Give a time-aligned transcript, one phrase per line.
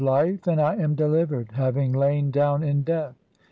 [0.01, 3.13] o,3 "life, (8) and I am delivered, having lain down in death.